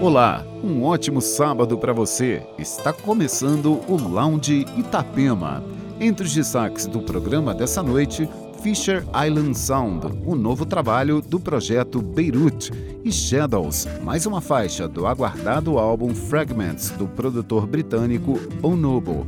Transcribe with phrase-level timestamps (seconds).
[0.00, 2.42] Olá, um ótimo sábado para você.
[2.58, 5.64] Está começando o Lounge Itapema.
[5.98, 8.28] Entre os destaques do programa dessa noite,
[8.62, 12.70] Fisher Island Sound, o novo trabalho do projeto Beirut,
[13.06, 19.26] e Shadows, mais uma faixa do aguardado álbum Fragments do produtor britânico Bonobo.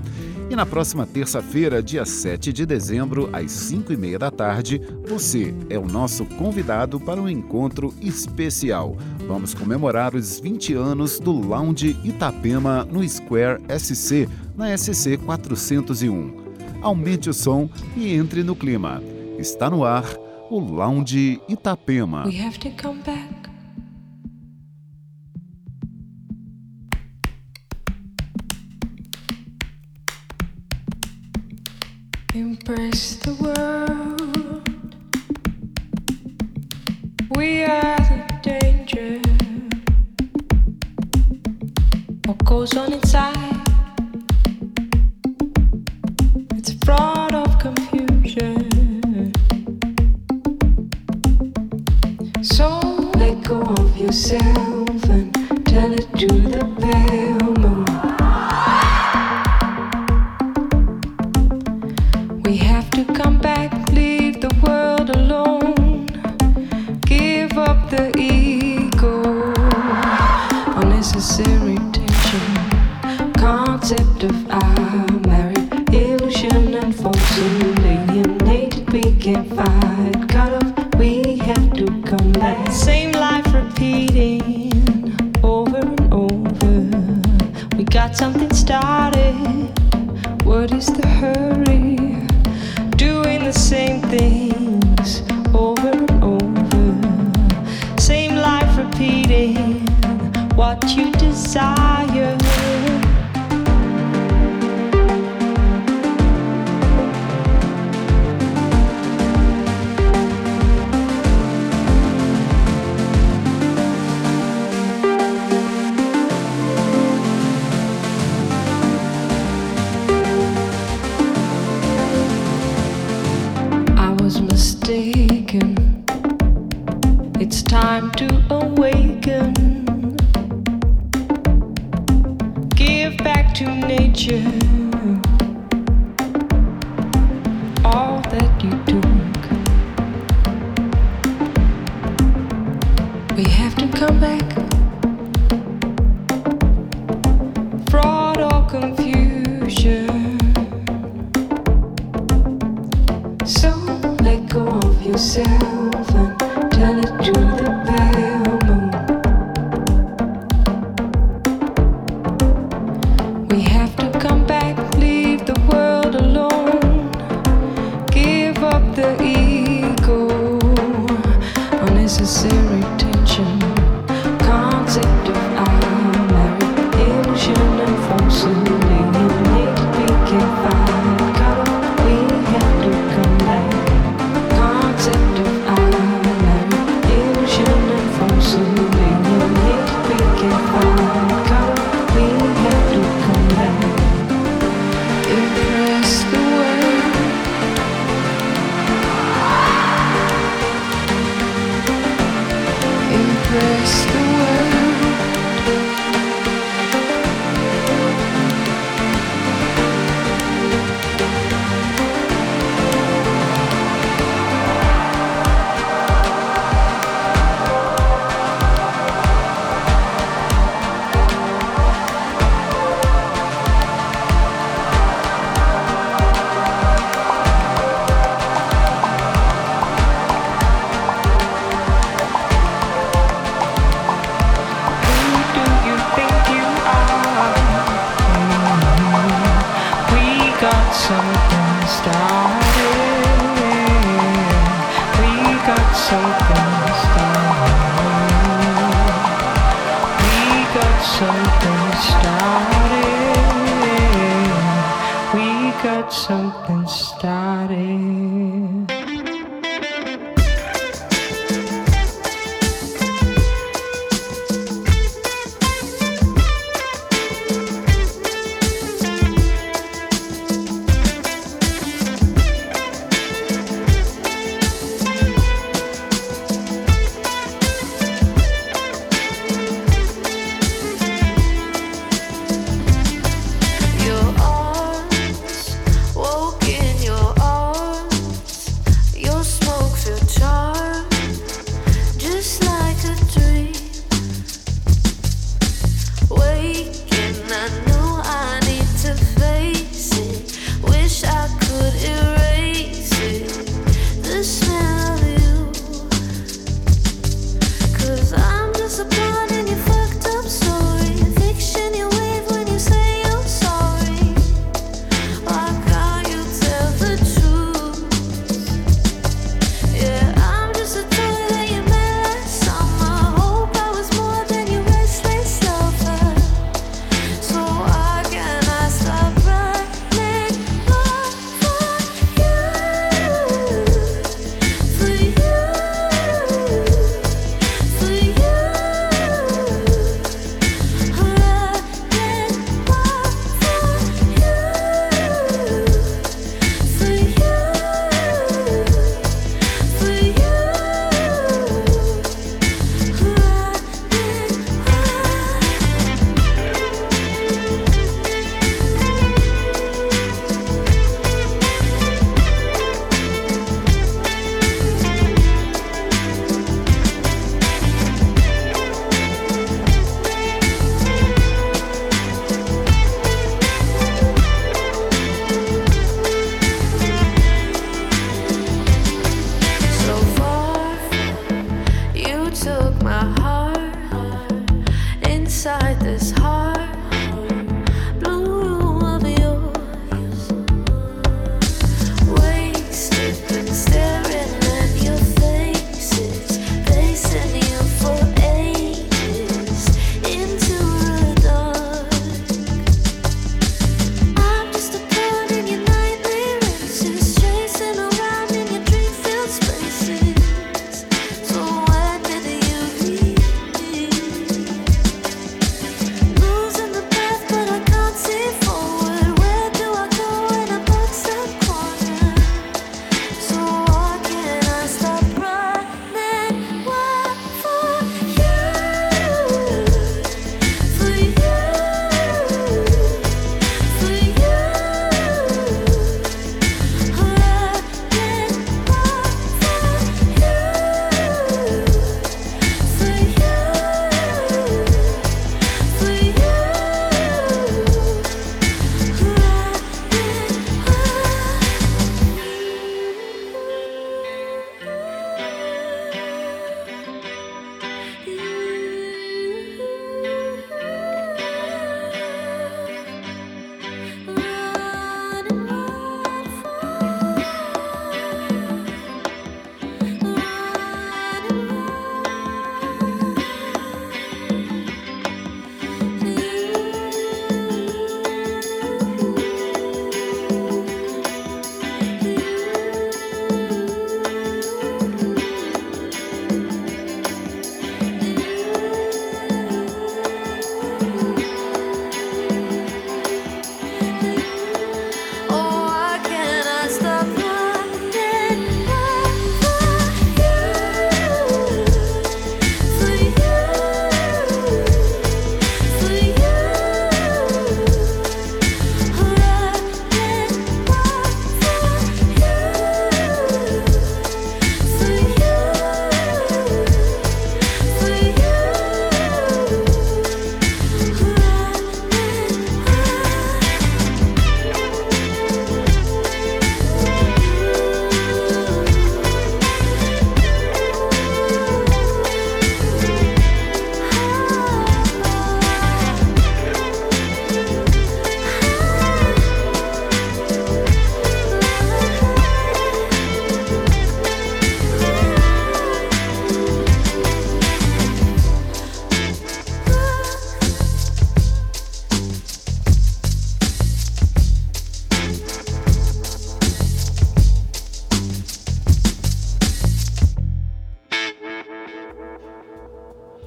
[0.51, 5.55] E na próxima terça-feira, dia 7 de dezembro, às 5 e meia da tarde, você
[5.71, 8.97] é o nosso convidado para um encontro especial.
[9.29, 16.33] Vamos comemorar os 20 anos do Lounge Itapema no Square SC, na SC 401.
[16.81, 19.03] Aumente o som e entre no clima.
[19.39, 20.07] Está no ar
[20.51, 22.25] o Lounge Itapema.
[22.25, 23.51] We have to come back.
[32.35, 34.63] Embrace the world.
[37.37, 38.28] We are the
[42.59, 43.37] goes on inside?
[46.57, 47.18] It's fraud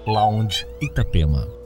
[0.05, 1.60] Lounge Itapema.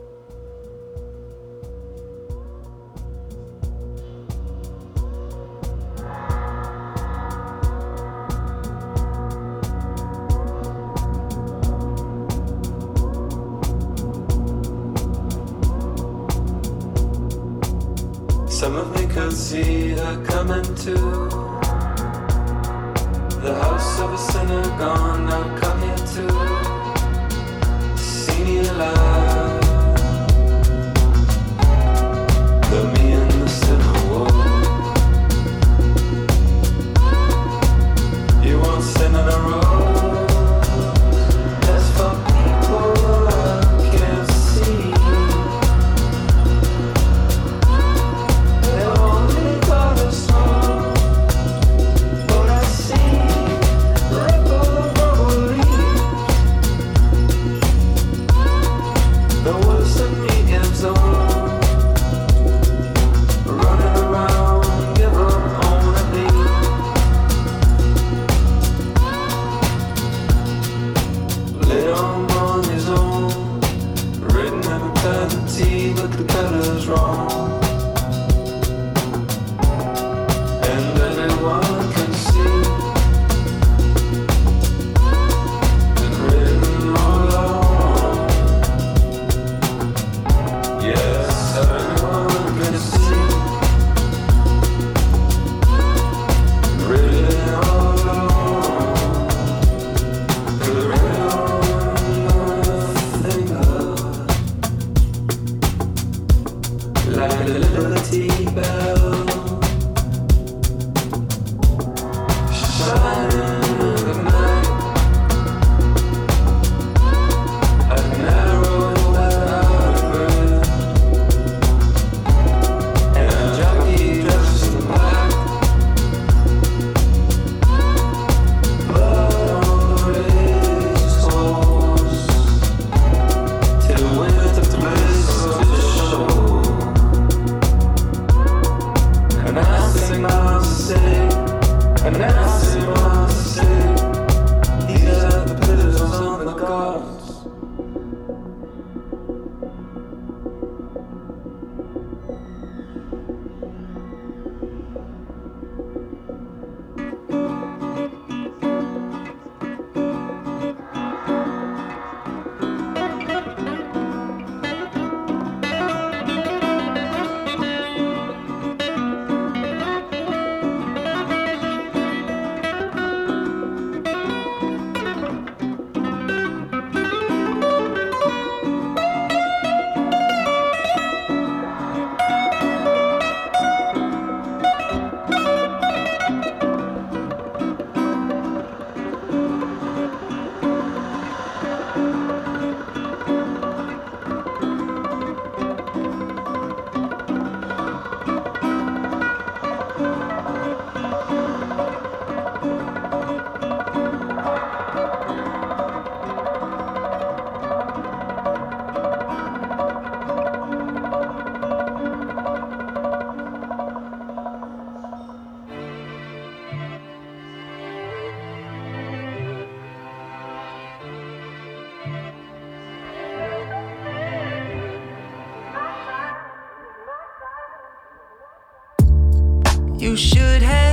[230.05, 230.84] You should have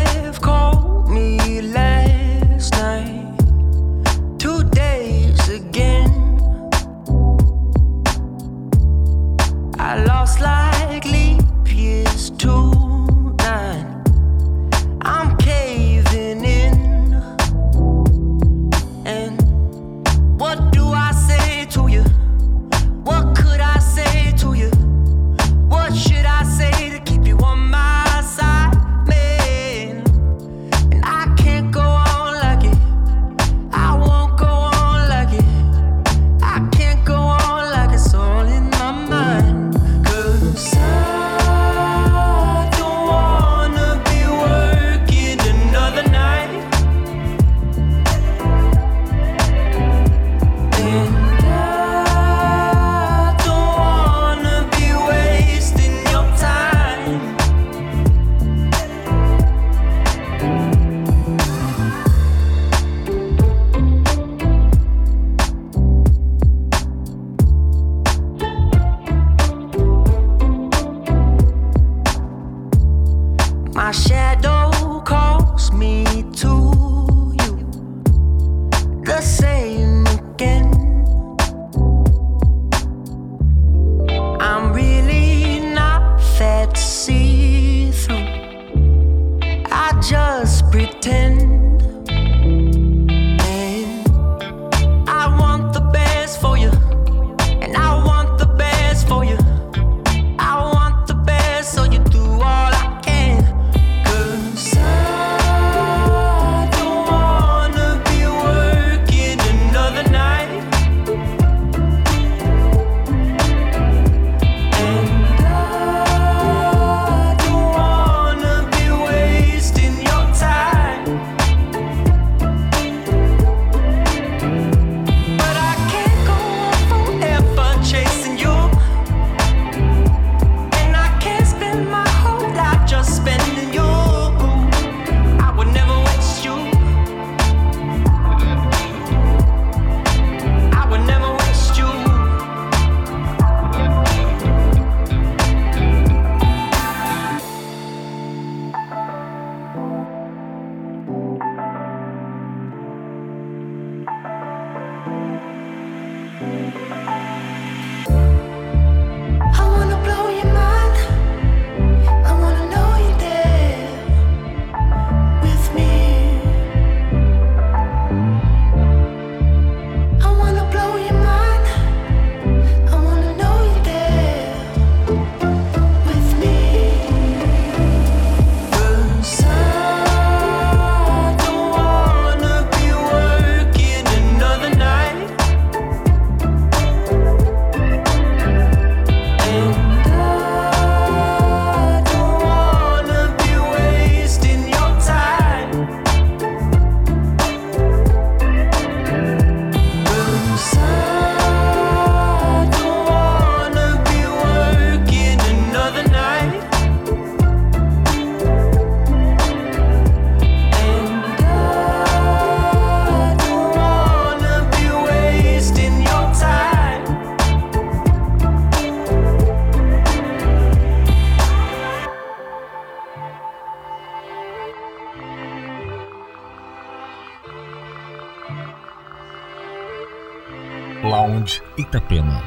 [231.04, 232.42] Lounge Itapema.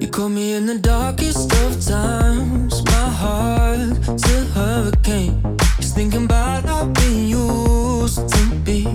[0.00, 2.84] You call me in the darkest of times.
[2.84, 5.56] My heart's a hurricane.
[5.80, 8.86] Just thinking about how we used to be.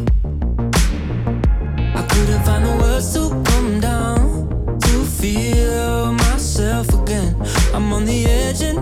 [1.95, 7.35] I couldn't find the words to come down to feel myself again.
[7.73, 8.80] I'm on the edge and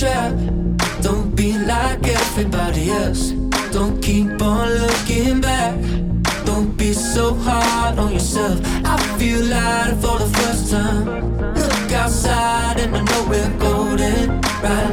[0.00, 0.32] trap.
[1.02, 3.32] Don't be like everybody else.
[3.70, 5.74] Don't keep on looking back.
[6.46, 8.58] Don't be so hard on yourself.
[8.82, 11.04] I feel lighter for the first time.
[11.54, 14.40] Look outside and I know we're golden.
[14.62, 14.89] Right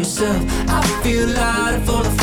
[0.00, 0.42] yourself.
[0.68, 2.19] I feel out for the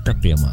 [0.00, 0.52] Itapema.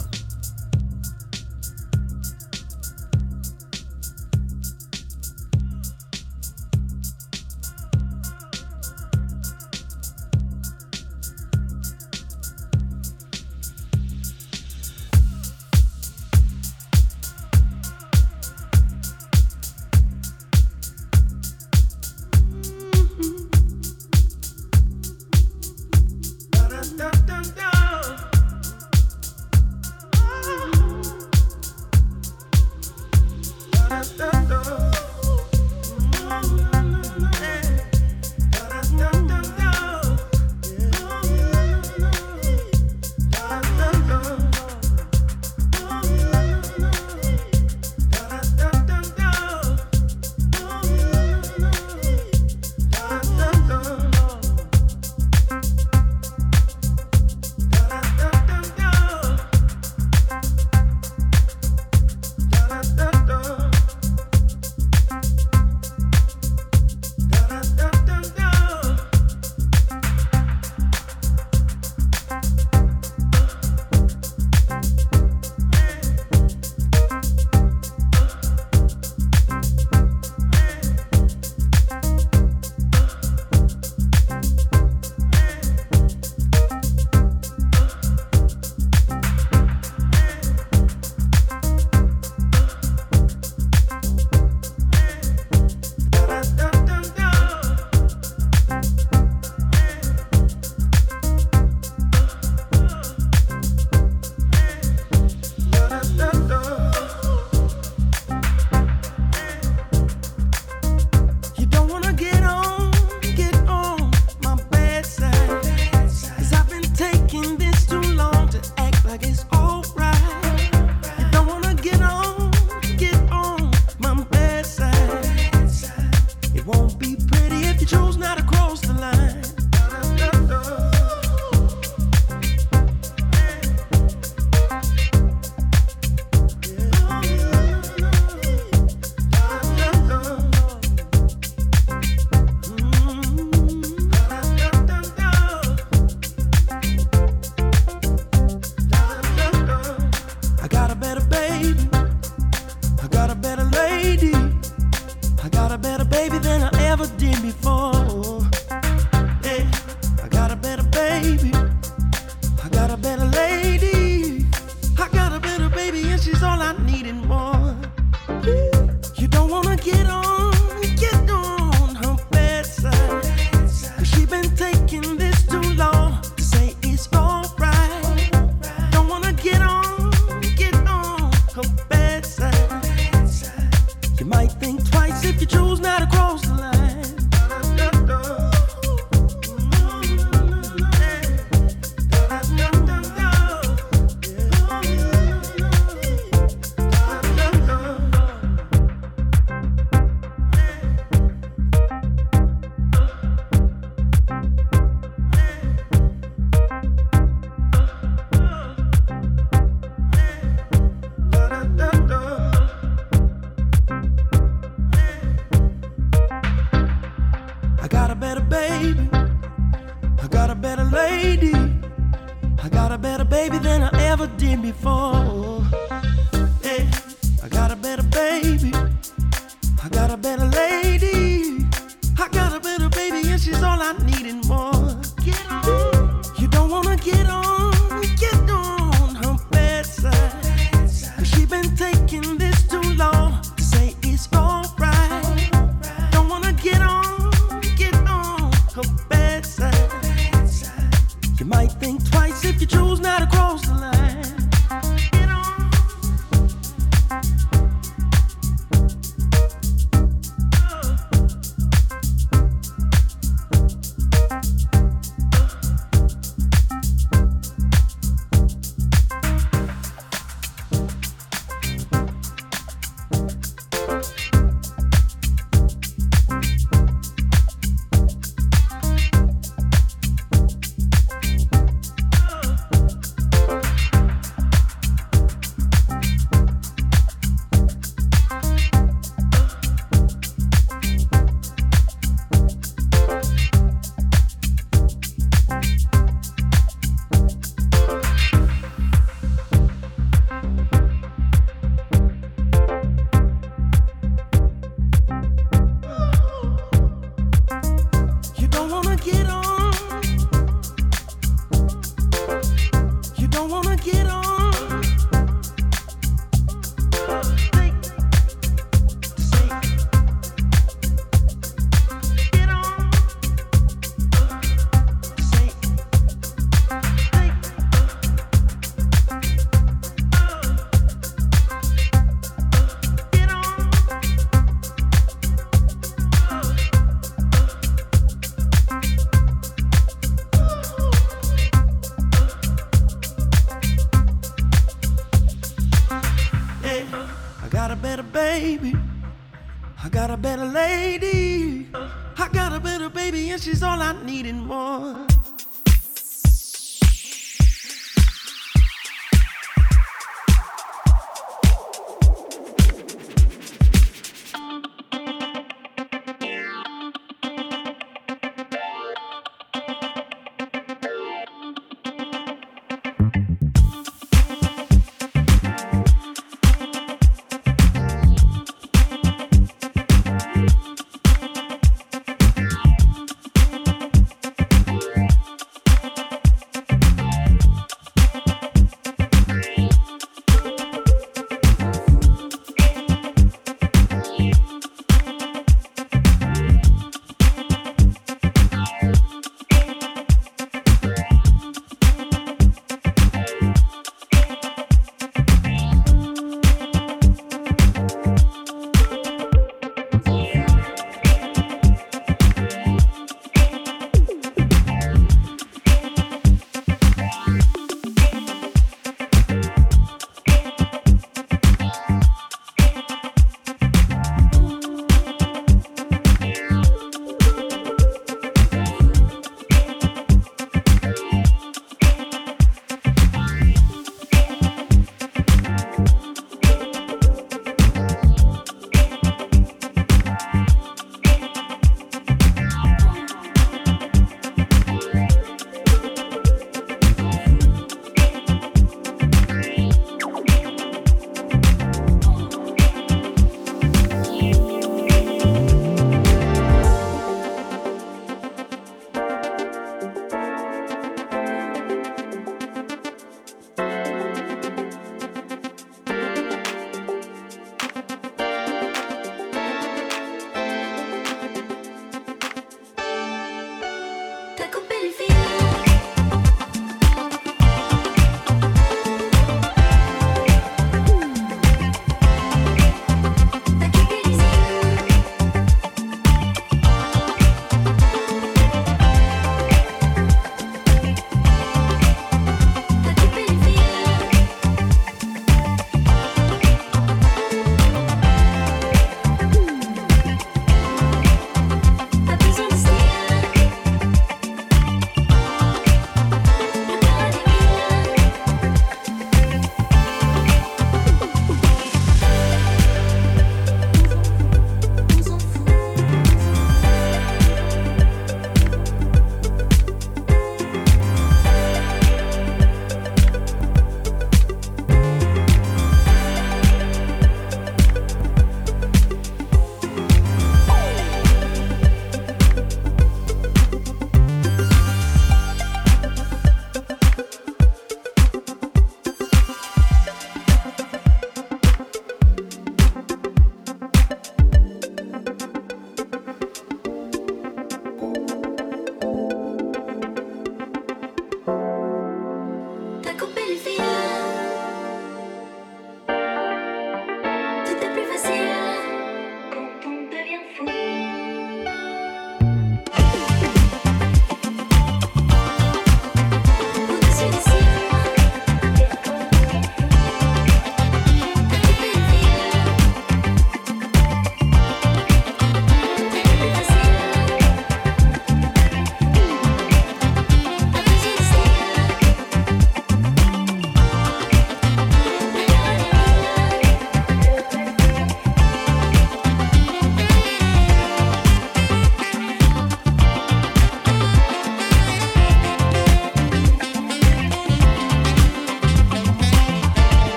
[222.98, 225.87] A better baby than I ever did before.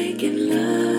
[0.00, 0.89] Making love.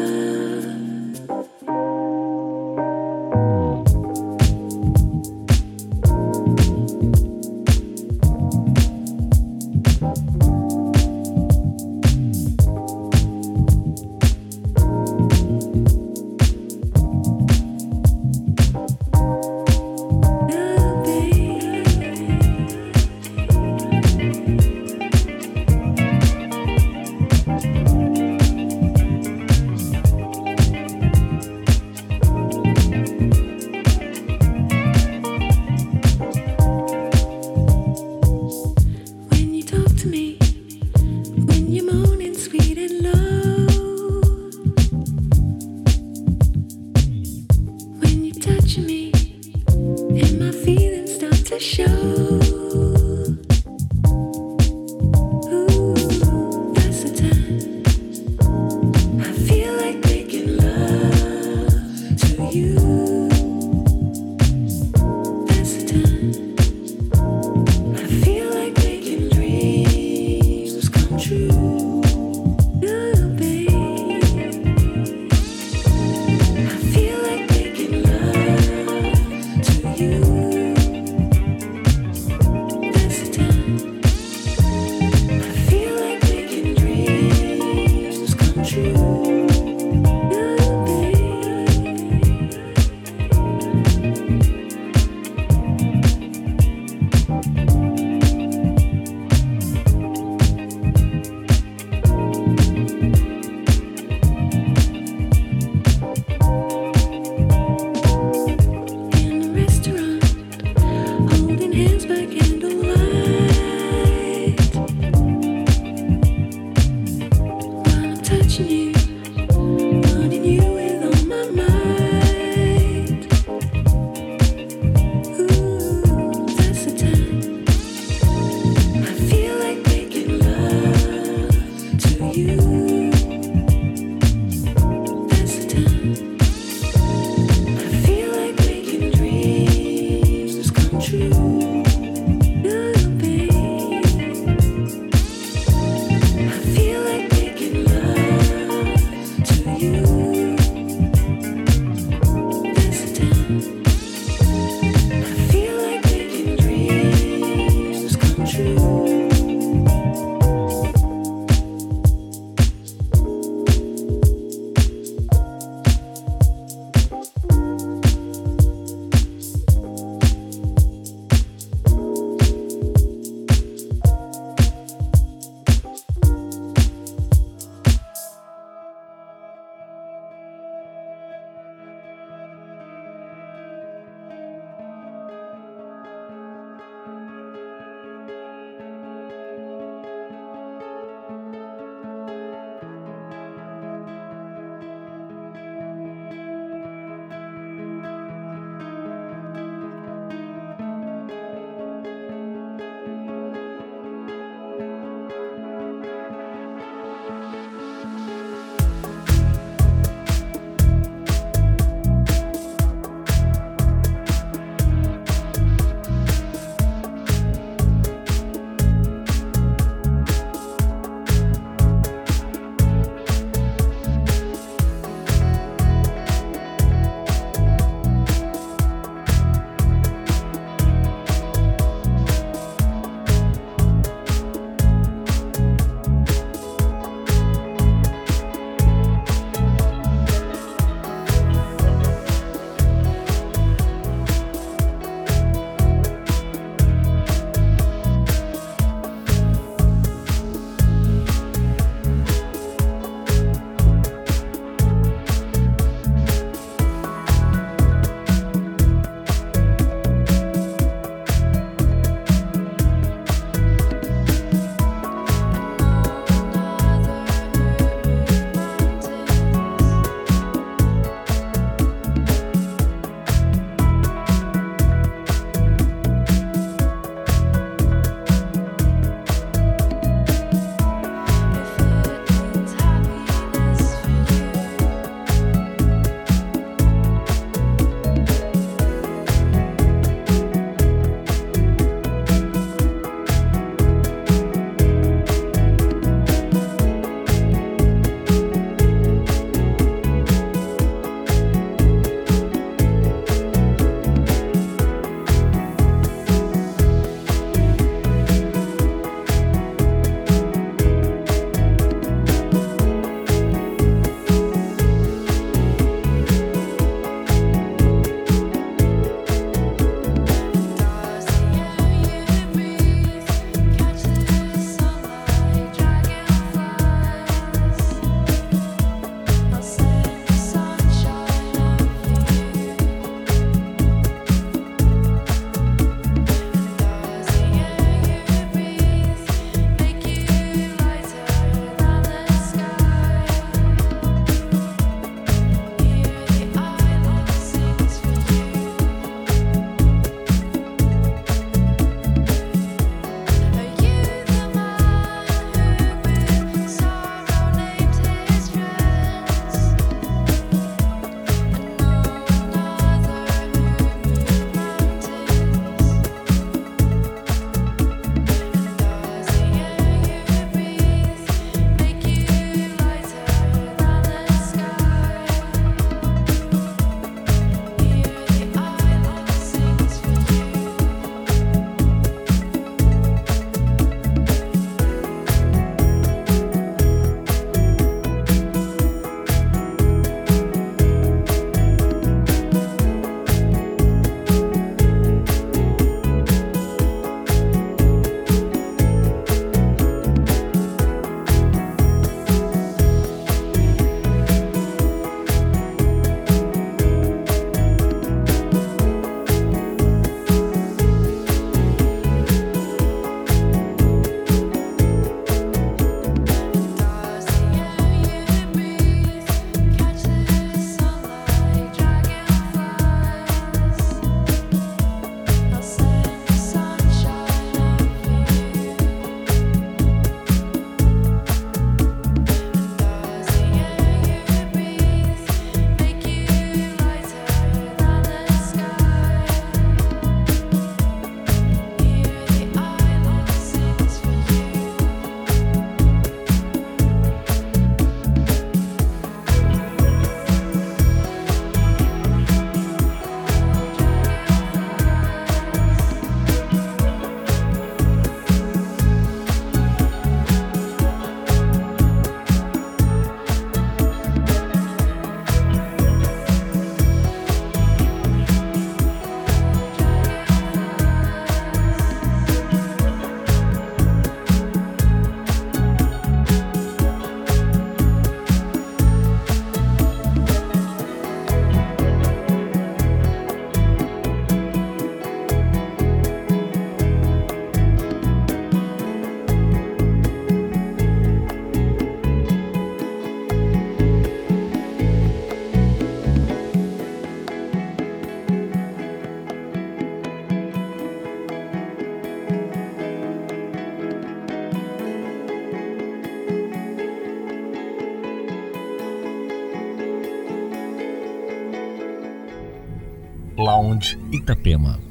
[514.52, 514.91] прямо